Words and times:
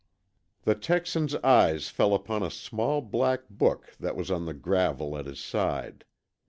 The 0.63 0.73
Texan's 0.73 1.35
eyes 1.45 1.89
fell 1.89 2.15
upon 2.15 2.41
a 2.41 2.49
small 2.49 3.01
black 3.01 3.43
book 3.51 3.95
that 3.99 4.15
was 4.15 4.31
on 4.31 4.45
the 4.47 4.55
gravel 4.55 5.15
at 5.15 5.27
his 5.27 5.39
side. 5.39 6.05